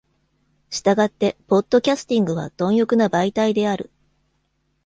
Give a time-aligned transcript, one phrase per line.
[0.71, 3.91] したがってポッドキャスティングは貪欲な媒体である。